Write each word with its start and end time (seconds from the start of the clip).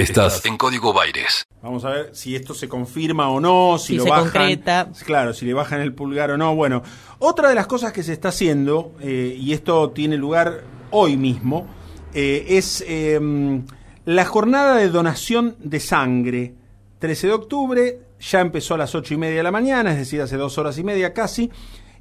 Estás 0.00 0.44
en 0.46 0.56
Código 0.56 0.94
Baires. 0.94 1.44
Vamos 1.62 1.84
a 1.84 1.90
ver 1.90 2.10
si 2.14 2.34
esto 2.34 2.54
se 2.54 2.68
confirma 2.68 3.28
o 3.28 3.38
no, 3.38 3.76
si, 3.78 3.88
Si 3.88 3.96
lo 3.96 4.04
se 4.04 4.10
bajan. 4.10 4.24
concreta. 4.24 4.88
Claro, 5.04 5.34
si 5.34 5.44
le 5.44 5.52
bajan 5.52 5.82
el 5.82 5.92
pulgar 5.92 6.30
o 6.30 6.38
no. 6.38 6.54
Bueno, 6.54 6.82
otra 7.18 7.50
de 7.50 7.54
las 7.54 7.66
cosas 7.66 7.92
que 7.92 8.02
se 8.02 8.14
está 8.14 8.30
haciendo, 8.30 8.94
eh, 9.00 9.36
y 9.38 9.52
esto 9.52 9.90
tiene 9.90 10.16
lugar 10.16 10.62
hoy 10.90 11.18
mismo, 11.18 11.66
eh, 12.14 12.46
es 12.48 12.82
eh, 12.88 13.20
la 14.06 14.24
jornada 14.24 14.76
de 14.76 14.88
donación 14.88 15.56
de 15.58 15.80
sangre. 15.80 16.54
13 16.98 17.26
de 17.26 17.32
octubre, 17.34 17.98
ya 18.20 18.40
empezó 18.40 18.74
a 18.74 18.78
las 18.78 18.94
8 18.94 19.14
y 19.14 19.16
media 19.18 19.36
de 19.36 19.42
la 19.42 19.52
mañana, 19.52 19.92
es 19.92 19.98
decir, 19.98 20.22
hace 20.22 20.36
dos 20.36 20.56
horas 20.56 20.78
y 20.78 20.84
media 20.84 21.12
casi, 21.12 21.50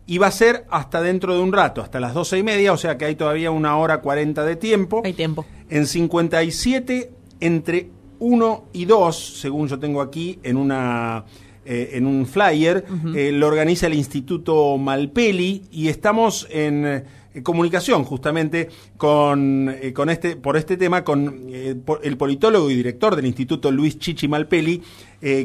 y 0.06 0.18
va 0.18 0.28
a 0.28 0.32
ser 0.32 0.66
hasta 0.70 1.02
dentro 1.02 1.36
de 1.36 1.42
un 1.42 1.54
rato, 1.54 1.82
hasta 1.82 2.00
las 2.00 2.14
12 2.14 2.40
y 2.40 2.44
media, 2.44 2.74
o 2.74 2.78
sea 2.78 2.98
que 2.98 3.06
hay 3.06 3.16
todavía 3.16 3.52
una 3.52 3.78
hora 3.78 4.02
40 4.02 4.44
de 4.44 4.56
tiempo. 4.56 5.02
Hay 5.04 5.14
tiempo. 5.14 5.46
En 5.70 5.86
57, 5.86 7.12
entre 7.40 7.90
1 8.20 8.66
y 8.74 8.86
2, 8.86 9.40
según 9.40 9.68
yo 9.68 9.80
tengo 9.80 10.02
aquí 10.02 10.40
en 10.44 10.58
una 10.58 11.26
eh, 11.66 11.98
en 11.98 12.08
un 12.08 12.26
flyer, 12.26 12.84
eh, 13.14 13.32
lo 13.32 13.46
organiza 13.48 13.86
el 13.86 13.94
Instituto 13.94 14.78
Malpeli 14.78 15.66
y 15.72 15.90
estamos 15.90 16.48
en 16.50 16.84
eh, 16.86 17.04
comunicación 17.44 18.04
justamente 18.06 18.70
con, 18.98 19.70
eh, 19.70 19.94
con 19.94 20.10
este 20.10 20.36
por 20.36 20.58
este 20.58 20.78
tema 20.78 21.04
con 21.04 21.48
el 21.52 22.18
politólogo 22.18 22.72
y 22.72 22.76
director 22.76 23.16
del 23.16 23.28
Instituto 23.28 23.72
Luis 23.72 24.00
Chichi 24.00 24.28
Malpeli, 24.28 24.82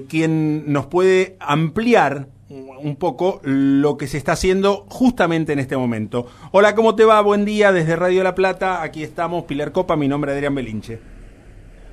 quien 0.08 0.72
nos 0.72 0.86
puede 0.86 1.36
ampliar 1.40 2.28
un 2.48 2.96
poco 2.96 3.40
lo 3.42 3.98
que 3.98 4.06
se 4.06 4.16
está 4.16 4.32
haciendo 4.32 4.86
justamente 4.88 5.52
en 5.52 5.58
este 5.58 5.76
momento. 5.76 6.26
Hola, 6.52 6.74
¿cómo 6.74 6.94
te 6.94 7.04
va? 7.04 7.20
Buen 7.20 7.44
día 7.44 7.70
desde 7.70 7.96
Radio 7.96 8.22
La 8.22 8.34
Plata. 8.34 8.82
Aquí 8.82 9.02
estamos, 9.02 9.44
Pilar 9.44 9.72
Copa, 9.72 9.96
mi 9.96 10.08
nombre 10.08 10.32
es 10.32 10.36
Adrián 10.36 10.54
Belinche. 10.54 11.13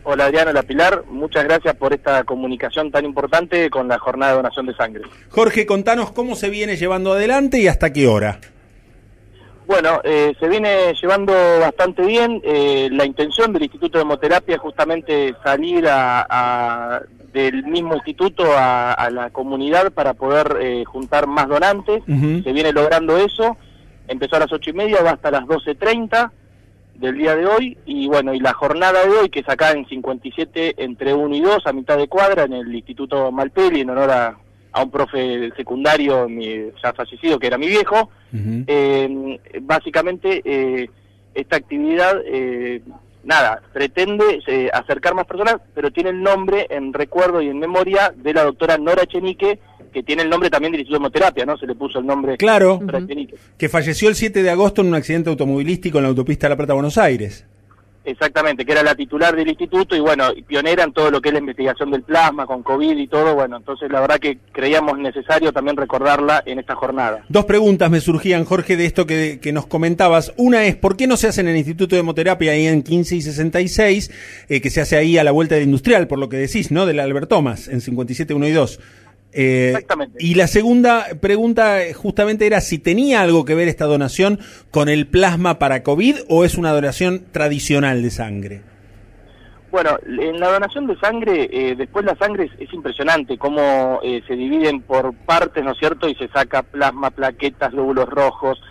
Hola 0.03 0.25
Adriano 0.25 0.51
La 0.51 0.63
Pilar, 0.63 1.03
muchas 1.09 1.43
gracias 1.43 1.75
por 1.75 1.93
esta 1.93 2.23
comunicación 2.23 2.89
tan 2.91 3.05
importante 3.05 3.69
con 3.69 3.87
la 3.87 3.99
jornada 3.99 4.31
de 4.31 4.37
donación 4.37 4.65
de 4.65 4.73
sangre. 4.75 5.03
Jorge, 5.29 5.65
contanos 5.67 6.11
cómo 6.11 6.35
se 6.35 6.49
viene 6.49 6.75
llevando 6.75 7.13
adelante 7.13 7.59
y 7.59 7.67
hasta 7.67 7.93
qué 7.93 8.07
hora. 8.07 8.39
Bueno, 9.67 10.01
eh, 10.03 10.33
se 10.39 10.47
viene 10.49 10.93
llevando 10.99 11.33
bastante 11.59 12.01
bien. 12.05 12.41
eh, 12.43 12.89
la 12.91 13.05
intención 13.05 13.53
del 13.53 13.63
Instituto 13.63 13.99
de 13.99 14.01
Hemoterapia 14.03 14.55
es 14.55 14.61
justamente 14.61 15.33
salir 15.43 15.87
a, 15.87 16.25
a- 16.27 17.01
del 17.31 17.63
mismo 17.63 17.95
instituto 17.95 18.43
a, 18.57 18.91
a 18.91 19.09
la 19.09 19.29
comunidad 19.29 19.91
para 19.93 20.13
poder 20.15 20.57
eh, 20.59 20.83
juntar 20.83 21.27
más 21.27 21.47
donantes. 21.47 22.03
Se 22.05 22.51
viene 22.51 22.73
logrando 22.73 23.15
eso. 23.17 23.55
Empezó 24.09 24.35
a 24.35 24.39
las 24.39 24.51
ocho 24.51 24.71
y 24.71 24.73
media, 24.73 25.01
va 25.01 25.11
hasta 25.11 25.31
las 25.31 25.43
12.30 25.43 26.29
del 26.95 27.17
día 27.17 27.35
de 27.35 27.45
hoy. 27.45 27.77
Y 27.85 28.07
bueno, 28.07 28.33
y 28.33 28.39
la 28.39 28.53
jornada 28.53 29.03
de 29.05 29.09
hoy, 29.09 29.29
que 29.29 29.39
es 29.41 29.49
acá 29.49 29.71
en 29.71 29.85
57 29.87 30.75
entre 30.77 31.13
1 31.13 31.35
y 31.35 31.41
2, 31.41 31.65
a 31.65 31.73
mitad 31.73 31.97
de 31.97 32.07
cuadra, 32.07 32.43
en 32.43 32.53
el 32.53 32.73
Instituto 32.75 33.31
Malpeli, 33.31 33.81
en 33.81 33.89
honor 33.89 34.11
a, 34.11 34.37
a 34.73 34.83
un 34.83 34.91
profe 34.91 35.51
secundario 35.57 36.27
mi- 36.29 36.71
ya 36.81 36.93
fallecido, 36.93 37.39
que 37.39 37.47
era 37.47 37.57
mi 37.57 37.67
viejo. 37.67 38.09
Eh, 38.67 39.39
básicamente, 39.61 40.41
eh, 40.45 40.89
esta 41.33 41.55
actividad, 41.57 42.21
eh, 42.25 42.81
nada, 43.23 43.61
pretende 43.73 44.41
eh, 44.47 44.69
acercar 44.73 45.13
más 45.15 45.25
personas, 45.25 45.57
pero 45.73 45.91
tiene 45.91 46.09
el 46.11 46.21
nombre 46.21 46.67
en 46.69 46.93
recuerdo 46.93 47.41
y 47.41 47.47
en 47.49 47.59
memoria 47.59 48.13
de 48.15 48.33
la 48.33 48.43
doctora 48.43 48.77
Nora 48.77 49.05
Chenique, 49.05 49.59
que 49.91 50.03
tiene 50.03 50.23
el 50.23 50.29
nombre 50.29 50.49
también 50.49 50.71
del 50.71 50.81
Instituto 50.81 50.99
de 50.99 51.05
Hemoterapia, 51.05 51.45
¿no? 51.45 51.57
Se 51.57 51.67
le 51.67 51.75
puso 51.75 51.99
el 51.99 52.05
nombre 52.05 52.37
Claro, 52.37 52.79
que 53.57 53.69
falleció 53.69 54.09
el 54.09 54.15
7 54.15 54.43
de 54.43 54.49
agosto 54.49 54.81
en 54.81 54.87
un 54.87 54.95
accidente 54.95 55.29
automovilístico 55.29 55.97
en 55.97 56.03
la 56.03 56.09
autopista 56.09 56.49
La 56.49 56.57
Plata 56.57 56.73
Buenos 56.73 56.97
Aires. 56.97 57.45
Exactamente, 58.03 58.65
que 58.65 58.71
era 58.71 58.81
la 58.81 58.95
titular 58.95 59.35
del 59.35 59.47
instituto 59.47 59.95
y 59.95 59.99
bueno, 59.99 60.29
pionera 60.47 60.83
en 60.83 60.91
todo 60.91 61.11
lo 61.11 61.21
que 61.21 61.29
es 61.29 61.33
la 61.33 61.39
investigación 61.39 61.91
del 61.91 62.01
plasma 62.01 62.47
con 62.47 62.63
COVID 62.63 62.97
y 62.97 63.07
todo, 63.07 63.35
bueno, 63.35 63.57
entonces 63.57 63.91
la 63.91 64.01
verdad 64.01 64.17
que 64.17 64.39
creíamos 64.51 64.97
necesario 64.97 65.53
también 65.53 65.77
recordarla 65.77 66.41
en 66.47 66.57
esta 66.57 66.73
jornada. 66.73 67.23
Dos 67.29 67.45
preguntas 67.45 67.91
me 67.91 68.01
surgían, 68.01 68.43
Jorge, 68.43 68.75
de 68.75 68.87
esto 68.87 69.05
que, 69.05 69.39
que 69.39 69.53
nos 69.53 69.67
comentabas. 69.67 70.33
Una 70.37 70.63
es, 70.63 70.75
¿por 70.75 70.97
qué 70.97 71.05
no 71.05 71.15
se 71.15 71.27
hace 71.27 71.41
en 71.41 71.49
el 71.49 71.57
Instituto 71.57 71.95
de 71.95 71.99
Hemoterapia 71.99 72.53
ahí 72.53 72.65
en 72.65 72.81
15 72.81 73.17
y 73.17 73.21
66, 73.21 74.11
eh, 74.49 74.61
que 74.61 74.69
se 74.71 74.81
hace 74.81 74.97
ahí 74.97 75.19
a 75.19 75.23
la 75.23 75.31
vuelta 75.31 75.53
del 75.53 75.65
industrial, 75.65 76.07
por 76.07 76.17
lo 76.17 76.27
que 76.27 76.37
decís, 76.37 76.71
¿no? 76.71 76.87
Del 76.87 76.99
Albert 76.99 77.29
Thomas, 77.29 77.67
en 77.67 77.81
57, 77.81 78.33
1 78.33 78.47
y 78.47 78.51
2. 78.51 78.79
Eh, 79.33 79.69
Exactamente. 79.69 80.17
Y 80.19 80.35
la 80.35 80.47
segunda 80.47 81.05
pregunta 81.19 81.83
eh, 81.83 81.93
justamente 81.93 82.45
era 82.45 82.61
si 82.61 82.79
tenía 82.79 83.21
algo 83.21 83.45
que 83.45 83.55
ver 83.55 83.67
esta 83.67 83.85
donación 83.85 84.39
con 84.71 84.89
el 84.89 85.07
plasma 85.07 85.59
para 85.59 85.83
COVID 85.83 86.15
o 86.29 86.43
es 86.43 86.55
una 86.55 86.71
donación 86.71 87.25
tradicional 87.31 88.01
de 88.01 88.09
sangre. 88.09 88.61
Bueno, 89.71 89.97
en 90.05 90.37
la 90.37 90.51
donación 90.51 90.85
de 90.85 90.99
sangre, 90.99 91.49
eh, 91.49 91.75
después 91.77 92.03
la 92.03 92.15
sangre 92.17 92.45
es, 92.45 92.51
es 92.59 92.73
impresionante 92.73 93.37
cómo 93.37 94.01
eh, 94.03 94.21
se 94.27 94.35
dividen 94.35 94.81
por 94.81 95.13
partes, 95.13 95.63
¿no 95.63 95.71
es 95.71 95.77
cierto? 95.77 96.09
Y 96.09 96.15
se 96.15 96.27
saca 96.27 96.61
plasma, 96.61 97.09
plaquetas, 97.09 97.71
glóbulos 97.71 98.09
rojos, 98.09 98.61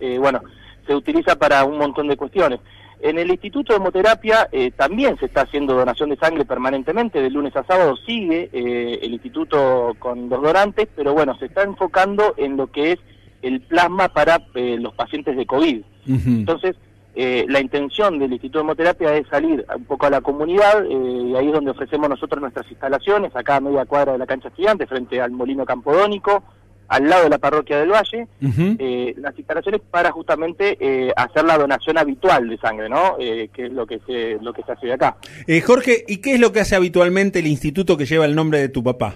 eh, 0.00 0.18
bueno, 0.18 0.42
se 0.86 0.94
utiliza 0.94 1.36
para 1.36 1.64
un 1.64 1.78
montón 1.78 2.08
de 2.08 2.16
cuestiones. 2.18 2.60
En 3.02 3.18
el 3.18 3.30
Instituto 3.30 3.72
de 3.72 3.78
Hemoterapia 3.78 4.48
eh, 4.52 4.72
también 4.72 5.18
se 5.18 5.26
está 5.26 5.42
haciendo 5.42 5.74
donación 5.74 6.10
de 6.10 6.16
sangre 6.16 6.44
permanentemente, 6.44 7.22
de 7.22 7.30
lunes 7.30 7.56
a 7.56 7.64
sábado 7.64 7.96
sigue 7.96 8.50
eh, 8.52 8.98
el 9.02 9.12
instituto 9.14 9.96
con 9.98 10.28
los 10.28 10.42
donantes, 10.42 10.86
pero 10.94 11.14
bueno, 11.14 11.36
se 11.38 11.46
está 11.46 11.62
enfocando 11.62 12.34
en 12.36 12.58
lo 12.58 12.66
que 12.66 12.92
es 12.92 12.98
el 13.40 13.62
plasma 13.62 14.08
para 14.08 14.42
eh, 14.54 14.76
los 14.78 14.94
pacientes 14.94 15.34
de 15.34 15.46
COVID. 15.46 15.78
Ujú. 16.08 16.28
Entonces, 16.28 16.76
eh, 17.14 17.46
la 17.48 17.60
intención 17.60 18.18
del 18.18 18.32
Instituto 18.32 18.58
de 18.58 18.64
Hemoterapia 18.64 19.16
es 19.16 19.26
salir 19.28 19.64
un 19.74 19.84
poco 19.84 20.06
a 20.06 20.10
la 20.10 20.20
comunidad, 20.20 20.84
y 20.84 21.34
ahí 21.34 21.48
es 21.48 21.52
donde 21.52 21.70
ofrecemos 21.70 22.08
nosotros 22.08 22.40
nuestras 22.40 22.70
instalaciones, 22.70 23.34
acá 23.34 23.56
a 23.56 23.60
media 23.60 23.86
cuadra 23.86 24.12
de 24.12 24.18
la 24.18 24.26
cancha 24.26 24.48
estudiante, 24.48 24.86
frente 24.86 25.20
al 25.20 25.30
Molino 25.30 25.64
Campodónico, 25.64 26.44
al 26.90 27.08
lado 27.08 27.24
de 27.24 27.30
la 27.30 27.38
parroquia 27.38 27.78
del 27.78 27.90
Valle, 27.90 28.26
eh, 28.40 29.14
las 29.16 29.38
instalaciones 29.38 29.80
para 29.92 30.10
justamente 30.10 30.76
eh, 30.80 31.12
hacer 31.16 31.44
la 31.44 31.56
donación 31.56 31.96
habitual 31.96 32.48
de 32.48 32.58
sangre, 32.58 32.88
¿no? 32.88 33.14
Eh, 33.20 33.48
que 33.52 33.66
es 33.66 33.72
lo 33.72 33.86
que 33.86 34.00
se, 34.04 34.38
lo 34.42 34.52
que 34.52 34.64
se 34.64 34.72
hace 34.72 34.88
de 34.88 34.94
acá. 34.94 35.16
Eh, 35.46 35.60
Jorge, 35.60 36.04
¿y 36.08 36.16
qué 36.16 36.34
es 36.34 36.40
lo 36.40 36.50
que 36.50 36.58
hace 36.58 36.74
habitualmente 36.74 37.38
el 37.38 37.46
instituto 37.46 37.96
que 37.96 38.06
lleva 38.06 38.24
el 38.24 38.34
nombre 38.34 38.58
de 38.58 38.68
tu 38.68 38.82
papá? 38.82 39.14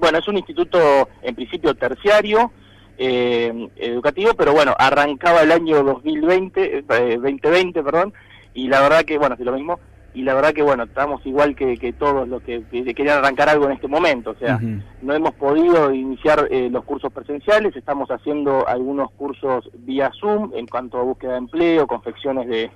Bueno, 0.00 0.18
es 0.18 0.26
un 0.26 0.38
instituto 0.38 1.08
en 1.22 1.36
principio 1.36 1.72
terciario, 1.74 2.50
eh, 2.98 3.68
educativo, 3.76 4.34
pero 4.34 4.52
bueno, 4.52 4.74
arrancaba 4.76 5.42
el 5.42 5.52
año 5.52 5.84
2020, 5.84 6.78
eh, 6.78 6.82
2020, 6.82 7.80
perdón, 7.84 8.12
y 8.54 8.66
la 8.66 8.80
verdad 8.80 9.04
que, 9.04 9.18
bueno, 9.18 9.36
es 9.38 9.44
lo 9.44 9.52
mismo, 9.52 9.78
y 10.12 10.22
la 10.22 10.34
verdad 10.34 10.52
que, 10.52 10.62
bueno, 10.62 10.84
estamos 10.84 11.24
igual 11.24 11.54
que, 11.54 11.76
que 11.76 11.92
todos 11.92 12.28
los 12.28 12.42
que, 12.42 12.62
que 12.64 12.94
querían 12.94 13.18
arrancar 13.18 13.48
algo 13.48 13.66
en 13.66 13.72
este 13.72 13.88
momento, 13.88 14.30
o 14.30 14.34
sea, 14.34 14.58
no 15.02 15.14
hemos 15.14 15.34
podido 15.34 15.92
iniciar 15.94 16.48
eh, 16.50 16.68
los 16.70 16.84
cursos 16.84 17.12
presenciales, 17.12 17.76
estamos 17.76 18.10
haciendo 18.10 18.66
algunos 18.66 19.10
cursos 19.12 19.70
vía 19.74 20.10
Zoom 20.18 20.52
en 20.54 20.66
cuanto 20.66 20.98
a 20.98 21.02
búsqueda 21.02 21.32
de 21.32 21.38
empleo, 21.38 21.86
confecciones 21.86 22.48
de, 22.48 22.70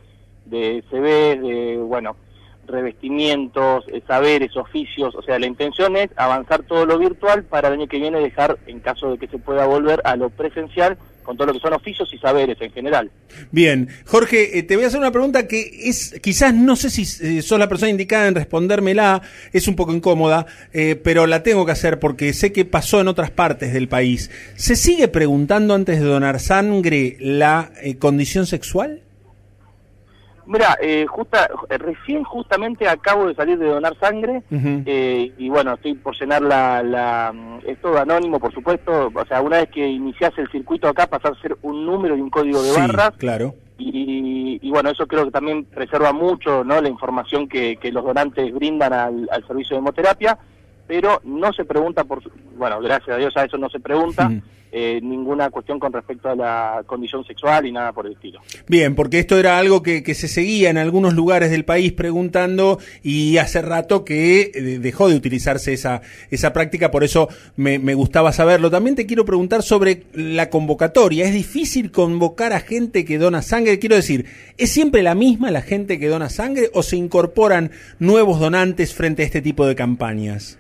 de 0.45 0.85
CVs, 0.91 1.43
de, 1.43 1.79
bueno, 1.79 2.17
revestimientos, 2.67 3.85
eh, 3.89 4.03
saberes, 4.07 4.57
oficios, 4.57 5.15
o 5.15 5.23
sea, 5.23 5.39
la 5.39 5.47
intención 5.47 5.97
es 5.97 6.11
avanzar 6.17 6.63
todo 6.63 6.87
lo 6.87 6.99
virtual 6.99 7.45
para 7.45 7.69
el 7.69 7.75
año 7.75 7.89
que 7.89 7.99
viene 7.99 8.21
dejar, 8.21 8.59
en 8.67 8.81
caso 8.81 9.11
de 9.11 9.19
que 9.19 9.29
se 9.29 9.39
pueda 9.39 9.67
volver, 9.67 10.01
a 10.05 10.17
lo 10.17 10.31
presencial 10.31 10.97
con 11.25 11.37
todo 11.37 11.49
lo 11.49 11.53
que 11.55 11.61
son 11.61 11.73
oficios 11.73 12.13
y 12.13 12.19
saberes 12.19 12.57
en 12.61 12.71
general. 12.71 13.11
Bien, 13.51 13.89
Jorge, 14.07 14.59
eh, 14.59 14.63
te 14.63 14.77
voy 14.77 14.85
a 14.85 14.89
hacer 14.89 15.01
una 15.01 15.11
pregunta 15.11 15.49
que 15.49 15.89
es, 15.89 16.19
quizás 16.23 16.55
no 16.55 16.77
sé 16.77 16.91
si 16.91 17.03
eh, 17.03 17.43
sos 17.43 17.59
la 17.59 17.69
persona 17.69 17.91
indicada 17.91 18.29
en 18.29 18.35
respondérmela, 18.35 19.23
es 19.53 19.67
un 19.67 19.75
poco 19.75 19.93
incómoda, 19.93 20.47
eh, 20.73 20.97
pero 20.97 21.27
la 21.27 21.43
tengo 21.43 21.67
que 21.67 21.73
hacer 21.73 21.99
porque 21.99 22.33
sé 22.33 22.53
que 22.53 22.65
pasó 22.65 23.01
en 23.01 23.09
otras 23.09 23.31
partes 23.31 23.73
del 23.73 23.89
país. 23.89 24.31
¿Se 24.55 24.77
sigue 24.77 25.09
preguntando 25.09 25.75
antes 25.75 25.99
de 25.99 26.07
donar 26.07 26.39
sangre 26.39 27.17
la 27.19 27.73
condición 27.99 28.47
sexual? 28.47 29.04
Mira, 30.47 30.77
eh, 30.81 31.07
justa, 31.09 31.49
recién 31.71 32.23
justamente 32.25 32.87
acabo 32.89 33.27
de 33.27 33.35
salir 33.35 33.59
de 33.59 33.67
donar 33.69 33.97
sangre 33.99 34.43
eh, 34.51 35.33
y 35.39 35.49
bueno, 35.49 35.75
estoy 35.75 35.95
por 35.95 36.15
llenar 36.19 36.43
la, 36.43 36.83
la... 36.83 37.33
mm, 37.35 37.59
Es 37.67 37.81
todo 37.81 37.99
anónimo, 37.99 38.39
por 38.39 38.53
supuesto. 38.53 39.11
O 39.15 39.25
sea, 39.27 39.41
una 39.41 39.59
vez 39.59 39.71
que 39.71 39.87
iniciase 39.87 40.41
el 40.43 40.51
circuito 40.51 40.87
acá, 40.89 41.07
pasar 41.07 41.33
a 41.33 41.41
ser 41.41 41.57
un 41.63 41.87
número 41.87 42.17
y 42.17 42.21
un 42.21 42.31
código 42.31 42.63
de 42.63 42.71
sí, 42.71 42.81
barras. 42.81 43.13
claro. 43.17 43.55
Y, 43.79 44.61
y 44.63 44.71
bueno, 44.71 44.91
eso 44.91 45.07
creo 45.07 45.25
que 45.25 45.31
también 45.33 45.65
preserva 45.65 46.13
mucho 46.13 46.63
¿no? 46.63 46.81
la 46.81 46.89
información 46.89 47.49
que, 47.49 47.77
que 47.77 47.91
los 47.91 48.05
donantes 48.05 48.53
brindan 48.55 48.93
al, 48.93 49.29
al 49.33 49.47
servicio 49.47 49.75
de 49.77 49.79
hemoterapia, 49.81 50.39
pero 50.87 51.21
no 51.25 51.53
se 51.53 51.65
pregunta 51.65 52.05
por... 52.05 52.23
su- 52.23 52.31
Bueno, 52.57 52.81
gracias 52.81 53.17
a 53.17 53.19
Dios 53.19 53.37
a 53.37 53.45
eso 53.45 53.57
no 53.59 53.69
se 53.71 53.81
pregunta. 53.81 54.31
Eh, 54.77 54.99
ninguna 55.01 55.51
cuestión 55.51 55.79
con 55.79 55.93
respecto 55.93 56.29
a 56.29 56.35
la 56.35 56.83
condición 56.85 57.25
sexual 57.25 57.65
y 57.65 57.71
nada 57.71 57.93
por 57.93 58.07
el 58.07 58.15
estilo. 58.15 58.41
Bien, 58.67 58.97
porque 58.97 59.21
esto 59.21 59.39
era 59.39 59.57
algo 59.57 59.85
que, 59.85 60.03
se 60.15 60.27
seguía 60.27 60.69
en 60.69 60.79
algunos 60.79 61.15
lugares 61.15 61.53
del 61.53 61.65
país 61.65 61.93
preguntando 61.93 62.81
y 63.01 63.37
hace 63.37 63.63
rato 63.63 64.05
que 64.05 64.51
eh, 64.53 64.61
dejó 64.81 65.09
de 65.09 65.15
utilizarse 65.15 65.73
esa, 65.73 66.03
esa 66.33 66.53
práctica, 66.53 66.91
por 66.91 67.05
eso 67.05 67.29
me, 67.55 67.79
me 67.79 67.95
gustaba 67.95 68.33
saberlo. 68.33 68.69
También 68.69 68.97
te 68.97 69.07
quiero 69.07 69.25
preguntar 69.25 69.63
sobre 69.63 70.07
la 70.13 70.51
convocatoria. 70.51 71.25
¿Es 71.25 71.33
difícil 71.33 71.93
convocar 71.93 72.53
a 72.53 72.59
gente 72.59 73.05
que 73.05 73.17
dona 73.17 73.43
sangre? 73.43 73.79
Quiero 73.79 73.95
decir, 73.95 74.27
¿es 74.57 74.73
siempre 74.73 75.05
la 75.05 75.15
misma 75.15 75.53
la 75.53 75.63
gente 75.63 76.01
que 76.01 76.09
dona 76.09 76.29
sangre 76.29 76.71
o 76.73 76.83
se 76.83 76.97
incorporan 76.97 77.71
nuevos 78.01 78.41
donantes 78.41 78.93
frente 78.93 79.23
a 79.23 79.27
este 79.27 79.41
tipo 79.41 79.67
de 79.67 79.77
campañas? 79.77 80.59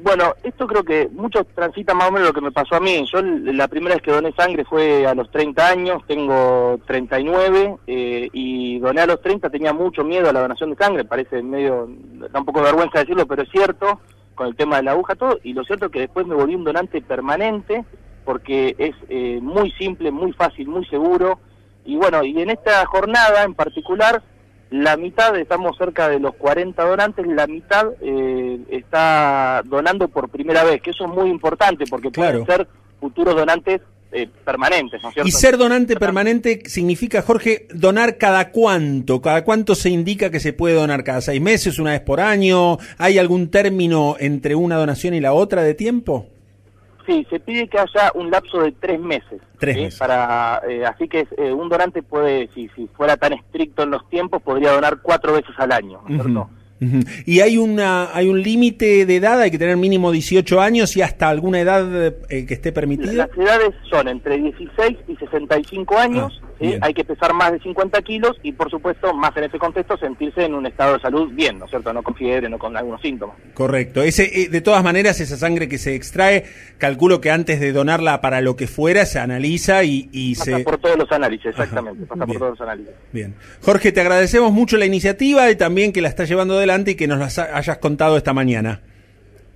Bueno, 0.00 0.34
esto 0.44 0.68
creo 0.68 0.84
que 0.84 1.08
muchos 1.10 1.44
transitan 1.56 1.96
más 1.96 2.08
o 2.08 2.12
menos 2.12 2.28
lo 2.28 2.34
que 2.34 2.40
me 2.40 2.52
pasó 2.52 2.76
a 2.76 2.80
mí. 2.80 3.04
Yo 3.12 3.20
la 3.20 3.66
primera 3.66 3.96
vez 3.96 4.02
que 4.02 4.12
doné 4.12 4.32
sangre 4.32 4.64
fue 4.64 5.04
a 5.04 5.14
los 5.14 5.28
30 5.32 5.68
años, 5.68 6.02
tengo 6.06 6.78
39 6.86 7.78
eh, 7.86 8.28
y 8.32 8.78
doné 8.78 9.00
a 9.00 9.06
los 9.06 9.20
30, 9.20 9.50
tenía 9.50 9.72
mucho 9.72 10.04
miedo 10.04 10.30
a 10.30 10.32
la 10.32 10.42
donación 10.42 10.70
de 10.70 10.76
sangre, 10.76 11.04
parece 11.04 11.42
medio, 11.42 11.88
da 12.30 12.38
un 12.38 12.46
de 12.46 12.60
vergüenza 12.60 13.00
decirlo, 13.00 13.26
pero 13.26 13.42
es 13.42 13.50
cierto, 13.50 14.00
con 14.36 14.46
el 14.46 14.54
tema 14.54 14.76
de 14.76 14.84
la 14.84 14.92
aguja, 14.92 15.16
todo, 15.16 15.40
y 15.42 15.52
lo 15.52 15.64
cierto 15.64 15.86
es 15.86 15.92
que 15.92 16.00
después 16.00 16.26
me 16.28 16.36
volví 16.36 16.54
un 16.54 16.64
donante 16.64 17.02
permanente 17.02 17.84
porque 18.24 18.76
es 18.78 18.94
eh, 19.08 19.40
muy 19.42 19.72
simple, 19.72 20.12
muy 20.12 20.32
fácil, 20.32 20.68
muy 20.68 20.86
seguro, 20.86 21.40
y 21.84 21.96
bueno, 21.96 22.22
y 22.22 22.40
en 22.40 22.50
esta 22.50 22.86
jornada 22.86 23.42
en 23.42 23.54
particular 23.54 24.22
la 24.70 24.96
mitad, 24.96 25.36
estamos 25.38 25.76
cerca 25.78 26.08
de 26.08 26.20
los 26.20 26.34
40 26.34 26.84
donantes, 26.84 27.26
la 27.26 27.46
mitad 27.46 27.86
eh, 28.00 28.58
está 28.70 29.62
donando 29.64 30.08
por 30.08 30.28
primera 30.28 30.64
vez, 30.64 30.82
que 30.82 30.90
eso 30.90 31.04
es 31.04 31.10
muy 31.10 31.30
importante 31.30 31.84
porque 31.88 32.10
pueden 32.10 32.44
ser 32.44 32.68
futuros 33.00 33.34
donantes 33.34 33.80
eh, 34.12 34.28
permanentes, 34.44 35.02
¿no 35.02 35.08
es 35.08 35.14
cierto? 35.14 35.28
Y 35.28 35.32
ser 35.32 35.56
donante 35.56 35.96
permanente 35.96 36.62
significa, 36.66 37.22
Jorge, 37.22 37.66
donar 37.72 38.18
cada 38.18 38.50
cuánto, 38.50 39.20
cada 39.20 39.44
cuánto 39.44 39.74
se 39.74 39.90
indica 39.90 40.30
que 40.30 40.40
se 40.40 40.52
puede 40.52 40.74
donar, 40.74 41.04
cada 41.04 41.20
seis 41.20 41.40
meses, 41.40 41.78
una 41.78 41.92
vez 41.92 42.00
por 42.00 42.20
año, 42.20 42.78
¿hay 42.98 43.18
algún 43.18 43.50
término 43.50 44.16
entre 44.18 44.54
una 44.54 44.76
donación 44.76 45.14
y 45.14 45.20
la 45.20 45.32
otra 45.32 45.62
de 45.62 45.74
tiempo? 45.74 46.26
Sí, 47.08 47.26
se 47.30 47.40
pide 47.40 47.66
que 47.68 47.78
haya 47.78 48.12
un 48.14 48.30
lapso 48.30 48.60
de 48.60 48.70
tres 48.72 49.00
meses. 49.00 49.40
Tres 49.58 49.96
Para, 49.96 50.60
eh, 50.68 50.84
así 50.84 51.08
que 51.08 51.26
eh, 51.38 51.52
un 51.54 51.70
donante 51.70 52.02
puede, 52.02 52.50
si, 52.54 52.68
si 52.76 52.86
fuera 52.88 53.16
tan 53.16 53.32
estricto 53.32 53.84
en 53.84 53.92
los 53.92 54.06
tiempos, 54.10 54.42
podría 54.42 54.72
donar 54.72 54.98
cuatro 55.00 55.32
veces 55.32 55.54
al 55.56 55.72
año, 55.72 56.02
¿no 56.06 56.50
Y 57.24 57.40
hay 57.40 57.56
una 57.56 58.14
hay 58.14 58.28
un 58.28 58.42
límite 58.42 59.06
de 59.06 59.16
edad, 59.16 59.40
hay 59.40 59.50
que 59.50 59.58
tener 59.58 59.78
mínimo 59.78 60.12
18 60.12 60.60
años 60.60 60.94
y 60.98 61.02
hasta 61.02 61.30
alguna 61.30 61.60
edad 61.60 62.14
eh, 62.28 62.44
que 62.44 62.52
esté 62.52 62.72
permitida. 62.72 63.26
Las 63.26 63.38
edades 63.38 63.74
son 63.88 64.06
entre 64.08 64.36
16 64.36 64.98
y 65.08 65.16
65 65.16 65.98
años, 65.98 66.42
ah, 66.44 66.47
hay 66.80 66.94
que 66.94 67.04
pesar 67.04 67.32
más 67.34 67.52
de 67.52 67.60
50 67.60 68.02
kilos 68.02 68.36
y 68.42 68.52
por 68.52 68.70
supuesto, 68.70 69.14
más 69.14 69.36
en 69.36 69.44
ese 69.44 69.58
contexto, 69.58 69.96
sentirse 69.96 70.44
en 70.44 70.54
un 70.54 70.66
estado 70.66 70.94
de 70.94 71.00
salud 71.00 71.30
bien, 71.32 71.58
¿no 71.58 71.64
es 71.64 71.70
cierto? 71.70 71.92
No 71.92 72.02
con 72.02 72.14
fiebre, 72.14 72.48
no 72.48 72.58
con 72.58 72.76
algunos 72.76 73.00
síntomas. 73.00 73.36
Correcto. 73.54 74.02
Ese, 74.02 74.42
eh, 74.42 74.48
de 74.48 74.60
todas 74.60 74.82
maneras, 74.82 75.20
esa 75.20 75.36
sangre 75.36 75.68
que 75.68 75.78
se 75.78 75.94
extrae, 75.94 76.44
calculo 76.78 77.20
que 77.20 77.30
antes 77.30 77.60
de 77.60 77.72
donarla 77.72 78.20
para 78.20 78.40
lo 78.40 78.56
que 78.56 78.66
fuera, 78.66 79.06
se 79.06 79.18
analiza 79.18 79.84
y, 79.84 80.08
y 80.12 80.34
pasa 80.34 80.58
por 80.64 80.78
todos 80.78 80.98
los 80.98 81.12
análisis, 81.12 81.46
exactamente, 81.46 82.06
pasa 82.06 82.26
por 82.26 82.38
todos 82.38 82.50
los 82.50 82.60
análisis. 82.60 82.92
Bien. 83.12 83.34
Jorge, 83.62 83.92
te 83.92 84.00
agradecemos 84.00 84.52
mucho 84.52 84.76
la 84.76 84.86
iniciativa 84.86 85.50
y 85.50 85.56
también 85.56 85.92
que 85.92 86.00
la 86.00 86.08
está 86.08 86.24
llevando 86.24 86.56
adelante 86.56 86.92
y 86.92 86.94
que 86.94 87.06
nos 87.06 87.18
las 87.18 87.38
hayas 87.38 87.78
contado 87.78 88.16
esta 88.16 88.32
mañana. 88.32 88.80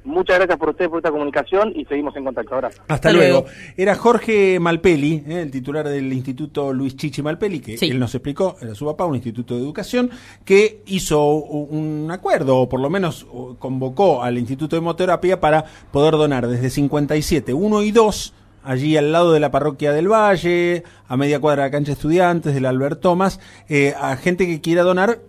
Muchas 0.04 0.36
gracias 0.36 0.58
por 0.58 0.70
usted 0.70 0.88
por 0.88 0.98
esta 0.98 1.10
comunicación 1.10 1.72
y 1.74 1.84
seguimos 1.84 2.16
en 2.16 2.24
contacto 2.24 2.54
ahora. 2.54 2.70
Hasta, 2.88 3.12
luego. 3.12 3.44
Era 3.76 3.94
Jorge 3.94 4.58
Malpeli, 4.58 5.22
eh, 5.26 5.42
el 5.42 5.50
titular 5.50 5.88
del 5.88 6.12
Instituto 6.12 6.72
Luis 6.72 6.96
Chichi 6.96 7.22
Malpeli, 7.22 7.60
que 7.60 7.74
él 7.80 7.98
nos 7.98 8.14
explicó, 8.14 8.56
era 8.60 8.74
su 8.74 8.84
papá, 8.84 9.06
un 9.06 9.14
instituto 9.14 9.54
de 9.54 9.60
educación, 9.60 10.10
que 10.44 10.82
hizo 10.86 11.24
un 11.34 12.10
acuerdo, 12.10 12.58
o 12.58 12.68
por 12.68 12.80
lo 12.80 12.90
menos 12.90 13.26
convocó 13.58 14.22
al 14.22 14.38
Instituto 14.38 14.76
de 14.76 14.80
Hemoterapia 14.80 15.40
para 15.40 15.64
poder 15.90 16.14
donar 16.14 16.48
desde 16.48 16.70
57, 16.70 17.54
1 17.54 17.82
y 17.82 17.90
2 17.92 18.34
allí 18.64 18.96
al 18.96 19.12
lado 19.12 19.32
de 19.32 19.40
la 19.40 19.50
parroquia 19.50 19.92
del 19.92 20.08
Valle, 20.08 20.84
a 21.08 21.16
media 21.16 21.40
cuadra 21.40 21.64
de 21.64 21.68
la 21.68 21.72
cancha 21.72 21.92
estudiantes 21.92 22.54
del 22.54 22.66
Albert 22.66 23.00
Thomas, 23.00 23.40
eh, 23.68 23.94
a 24.00 24.16
gente 24.16 24.46
que 24.46 24.60
quiera 24.60 24.82
donar 24.82 25.20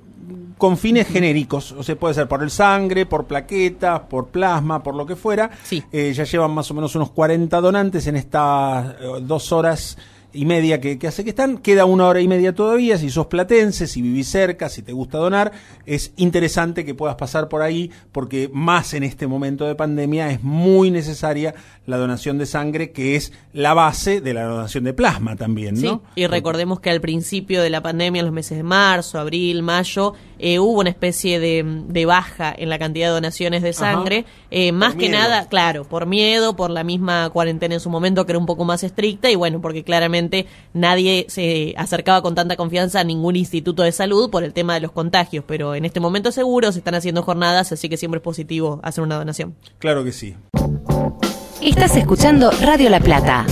con 0.58 0.78
fines 0.78 1.08
genéricos, 1.08 1.72
o 1.72 1.84
sea, 1.84 1.96
puede 1.96 2.14
ser 2.14 2.28
por 2.28 2.44
el 2.44 2.50
sangre, 2.50 3.06
por 3.06 3.26
plaquetas, 3.26 4.02
por 4.02 4.28
plasma, 4.28 4.82
por 4.82 4.96
lo 4.96 5.06
que 5.06 5.16
fuera. 5.16 5.50
Sí. 5.64 5.84
Eh, 5.92 6.14
ya 6.14 6.24
llevan 6.24 6.52
más 6.52 6.70
o 6.72 6.74
menos 6.74 6.96
unos 6.96 7.12
40 7.12 7.60
donantes 7.62 8.08
en 8.08 8.16
estas 8.16 8.96
eh, 9.00 9.08
dos 9.22 9.52
horas 9.52 9.98
y 10.34 10.46
media 10.46 10.82
que, 10.82 11.00
hace 11.08 11.24
que 11.24 11.30
están. 11.30 11.60
Queda 11.60 11.86
una 11.86 12.08
hora 12.08 12.20
y 12.20 12.28
media 12.28 12.54
todavía. 12.54 12.98
Si 12.98 13.10
sos 13.10 13.28
platense, 13.28 13.88
si 13.88 14.02
vivís 14.02 14.28
cerca, 14.28 14.68
si 14.68 14.82
te 14.82 14.92
gusta 14.92 15.20
donar, 15.20 15.52
es 15.86 16.12
interesante 16.18 16.84
que 16.84 16.96
puedas 16.96 17.16
pasar 17.16 17.48
por 17.48 17.62
ahí 17.62 17.92
porque 18.12 18.50
más 18.52 18.94
en 18.94 19.04
este 19.04 19.28
momento 19.28 19.66
de 19.66 19.76
pandemia 19.76 20.32
es 20.32 20.44
muy 20.44 20.92
necesaria 20.92 21.54
la 21.86 21.98
donación 21.98 22.38
de 22.38 22.46
sangre, 22.46 22.92
que 22.92 23.16
es 23.16 23.32
la 23.54 23.74
base 23.74 24.22
de 24.22 24.34
la 24.34 24.44
donación 24.44 24.84
de 24.86 24.94
plasma 24.94 25.36
también, 25.36 25.76
¿no? 25.76 26.02
Sí, 26.16 26.22
y 26.22 26.28
recordemos 26.28 26.80
que 26.80 26.90
al 26.90 27.02
principio 27.02 27.62
de 27.62 27.70
la 27.70 27.82
pandemia, 27.82 28.20
en 28.20 28.26
los 28.26 28.34
meses 28.34 28.58
de 28.58 28.64
marzo, 28.64 29.20
abril, 29.20 29.62
mayo, 29.62 30.14
eh, 30.46 30.60
hubo 30.60 30.82
una 30.82 30.90
especie 30.90 31.40
de, 31.40 32.06
baja 32.06 32.54
en 32.58 32.68
la 32.68 32.78
cantidad 32.78 33.08
de 33.08 33.14
donaciones 33.14 33.64
de 33.64 33.72
sangre, 33.72 34.26
eh, 34.52 34.74
más 34.74 34.94
que 34.94 35.08
nada, 35.08 35.48
claro, 35.48 35.86
por 35.86 36.06
miedo, 36.06 36.58
por 36.58 36.70
la 36.70 36.84
misma 36.84 37.30
cuarentena 37.30 37.76
en 37.76 37.80
su 37.80 37.90
momento 37.90 38.26
que 38.26 38.34
era 38.34 38.40
un 38.40 38.46
poco 38.46 38.66
más 38.66 38.84
estricta 38.84 39.32
y 39.32 39.36
bueno, 39.36 39.62
porque 39.62 39.86
claramente 39.86 40.46
nadie 40.74 41.26
se 41.30 41.74
acercaba 41.78 42.22
con 42.22 42.36
tanta 42.36 42.58
confianza 42.58 43.00
a 43.00 43.06
ningún 43.06 43.38
instituto 43.38 43.84
de 43.84 43.94
salud 43.94 44.30
por 44.30 44.44
el 44.44 44.52
tema 44.52 44.74
de 44.74 44.82
los 44.82 44.92
contagios, 44.92 45.46
pero 45.48 45.76
en 45.76 45.86
este 45.86 46.02
momento 46.02 46.30
seguro 46.34 46.74
se 46.74 46.80
están 46.80 46.96
haciendo 46.96 47.24
jornadas, 47.24 47.72
así 47.72 47.88
que 47.88 47.96
siempre 47.96 48.18
es 48.18 48.24
positivo 48.24 48.82
hacer 48.84 49.02
una 49.02 49.16
donación. 49.16 49.56
Claro 49.80 50.04
que 50.04 50.12
sí. 50.12 50.36
Estás 51.62 51.96
escuchando 51.96 52.52
Radio 52.60 52.90
La 52.90 53.00
Plata. 53.00 53.46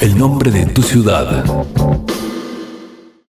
El 0.00 0.16
nombre 0.16 0.50
de 0.50 0.64
tu 0.64 0.80
ciudad. 0.80 1.44